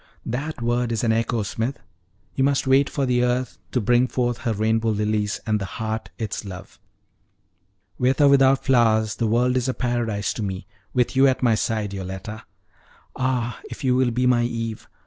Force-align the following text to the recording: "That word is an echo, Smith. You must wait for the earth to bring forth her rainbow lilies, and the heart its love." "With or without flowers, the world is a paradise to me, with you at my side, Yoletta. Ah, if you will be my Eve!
"That 0.25 0.63
word 0.63 0.91
is 0.91 1.03
an 1.03 1.11
echo, 1.11 1.43
Smith. 1.43 1.77
You 2.33 2.43
must 2.43 2.65
wait 2.65 2.89
for 2.89 3.05
the 3.05 3.23
earth 3.23 3.59
to 3.71 3.79
bring 3.79 4.07
forth 4.07 4.39
her 4.39 4.53
rainbow 4.53 4.89
lilies, 4.89 5.39
and 5.45 5.59
the 5.61 5.65
heart 5.77 6.09
its 6.17 6.43
love." 6.43 6.79
"With 7.99 8.19
or 8.19 8.27
without 8.27 8.65
flowers, 8.65 9.17
the 9.17 9.27
world 9.27 9.55
is 9.57 9.67
a 9.69 9.75
paradise 9.75 10.33
to 10.33 10.41
me, 10.41 10.65
with 10.91 11.15
you 11.15 11.27
at 11.27 11.43
my 11.43 11.53
side, 11.53 11.93
Yoletta. 11.93 12.45
Ah, 13.15 13.59
if 13.69 13.83
you 13.83 13.95
will 13.95 14.09
be 14.09 14.25
my 14.25 14.41
Eve! 14.41 14.89